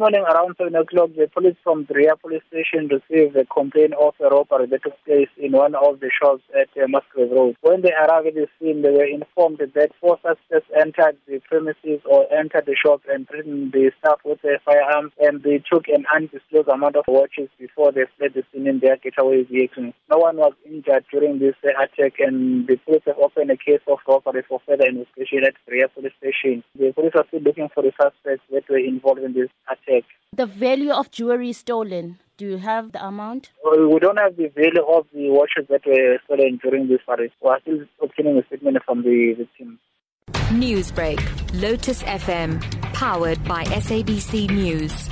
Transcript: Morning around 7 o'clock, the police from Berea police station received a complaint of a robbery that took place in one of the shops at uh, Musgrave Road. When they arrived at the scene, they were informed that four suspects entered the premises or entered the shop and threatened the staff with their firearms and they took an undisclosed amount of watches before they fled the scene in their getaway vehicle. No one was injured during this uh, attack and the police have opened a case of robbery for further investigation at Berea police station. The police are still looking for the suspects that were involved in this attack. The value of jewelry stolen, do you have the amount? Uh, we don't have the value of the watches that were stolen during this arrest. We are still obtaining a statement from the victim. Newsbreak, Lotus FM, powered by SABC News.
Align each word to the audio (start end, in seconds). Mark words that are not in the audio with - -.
Morning 0.00 0.24
around 0.24 0.56
7 0.56 0.74
o'clock, 0.76 1.10
the 1.14 1.28
police 1.28 1.56
from 1.62 1.84
Berea 1.84 2.16
police 2.16 2.40
station 2.48 2.88
received 2.88 3.36
a 3.36 3.44
complaint 3.44 3.92
of 4.00 4.14
a 4.18 4.30
robbery 4.30 4.64
that 4.68 4.82
took 4.82 4.96
place 5.04 5.28
in 5.36 5.52
one 5.52 5.74
of 5.74 6.00
the 6.00 6.08
shops 6.08 6.40
at 6.56 6.72
uh, 6.82 6.88
Musgrave 6.88 7.30
Road. 7.30 7.56
When 7.60 7.82
they 7.82 7.92
arrived 7.92 8.28
at 8.28 8.34
the 8.34 8.48
scene, 8.58 8.80
they 8.80 8.88
were 8.88 9.04
informed 9.04 9.58
that 9.58 9.90
four 10.00 10.16
suspects 10.22 10.72
entered 10.72 11.18
the 11.28 11.40
premises 11.40 12.00
or 12.08 12.24
entered 12.32 12.64
the 12.64 12.76
shop 12.80 13.02
and 13.12 13.28
threatened 13.28 13.72
the 13.72 13.92
staff 14.00 14.20
with 14.24 14.40
their 14.40 14.58
firearms 14.64 15.12
and 15.20 15.42
they 15.42 15.62
took 15.70 15.86
an 15.88 16.06
undisclosed 16.16 16.68
amount 16.68 16.96
of 16.96 17.04
watches 17.06 17.50
before 17.58 17.92
they 17.92 18.08
fled 18.16 18.32
the 18.32 18.42
scene 18.54 18.66
in 18.66 18.80
their 18.80 18.96
getaway 18.96 19.44
vehicle. 19.44 19.92
No 20.08 20.16
one 20.16 20.38
was 20.38 20.54
injured 20.64 21.04
during 21.12 21.40
this 21.40 21.56
uh, 21.60 21.76
attack 21.76 22.14
and 22.20 22.66
the 22.66 22.76
police 22.88 23.02
have 23.04 23.18
opened 23.18 23.50
a 23.50 23.58
case 23.58 23.84
of 23.86 23.98
robbery 24.08 24.44
for 24.48 24.62
further 24.64 24.88
investigation 24.88 25.44
at 25.44 25.60
Berea 25.68 25.92
police 25.92 26.16
station. 26.16 26.64
The 26.72 26.90
police 26.96 27.12
are 27.16 27.28
still 27.28 27.44
looking 27.44 27.68
for 27.68 27.82
the 27.82 27.92
suspects 28.00 28.48
that 28.48 28.64
were 28.70 28.78
involved 28.80 29.20
in 29.20 29.34
this 29.34 29.52
attack. 29.68 29.89
The 30.32 30.46
value 30.46 30.92
of 30.92 31.10
jewelry 31.10 31.52
stolen, 31.52 32.18
do 32.36 32.46
you 32.46 32.58
have 32.58 32.92
the 32.92 33.04
amount? 33.04 33.50
Uh, 33.66 33.88
we 33.88 33.98
don't 33.98 34.18
have 34.18 34.36
the 34.36 34.48
value 34.48 34.84
of 34.96 35.06
the 35.12 35.28
watches 35.30 35.66
that 35.68 35.84
were 35.84 36.18
stolen 36.24 36.60
during 36.62 36.88
this 36.88 37.00
arrest. 37.08 37.34
We 37.42 37.50
are 37.50 37.60
still 37.60 37.80
obtaining 38.02 38.38
a 38.38 38.46
statement 38.46 38.78
from 38.84 39.02
the 39.02 39.34
victim. 39.36 39.78
Newsbreak, 40.50 41.20
Lotus 41.60 42.02
FM, 42.04 42.60
powered 42.94 43.42
by 43.44 43.64
SABC 43.64 44.50
News. 44.50 45.08